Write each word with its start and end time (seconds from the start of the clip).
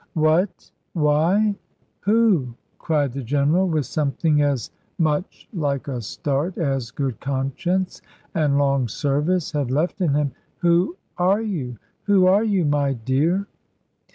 "What, 0.15 0.71
why, 0.93 1.53
who?" 1.99 2.55
cried 2.79 3.13
the 3.13 3.21
General, 3.21 3.67
with 3.67 3.85
something 3.85 4.41
as 4.41 4.71
much 4.97 5.47
like 5.53 5.87
a 5.87 6.01
start 6.01 6.57
as 6.57 6.89
good 6.89 7.19
conscience 7.19 8.01
and 8.33 8.57
long 8.57 8.87
service 8.87 9.51
had 9.51 9.69
left 9.69 10.01
in 10.01 10.15
him: 10.15 10.31
"who 10.57 10.95
are 11.19 11.41
you? 11.43 11.77
Who 12.05 12.25
are 12.25 12.43
you, 12.43 12.65
my 12.65 12.93
dear?" 12.93 13.45